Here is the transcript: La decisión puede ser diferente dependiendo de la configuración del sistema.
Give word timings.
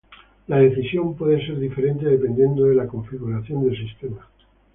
La 0.47 0.57
decisión 0.57 1.13
puede 1.15 1.45
ser 1.45 1.59
diferente 1.59 2.05
dependiendo 2.05 2.63
de 2.65 2.73
la 2.73 2.87
configuración 2.87 3.65
del 3.67 3.77
sistema. 3.77 4.27